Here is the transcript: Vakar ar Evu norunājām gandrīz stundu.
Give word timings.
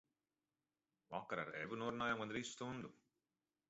Vakar 1.13 1.43
ar 1.43 1.53
Evu 1.65 1.81
norunājām 1.85 2.25
gandrīz 2.25 2.55
stundu. 2.57 2.95